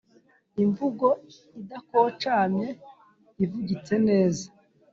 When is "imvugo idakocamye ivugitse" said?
0.63-3.93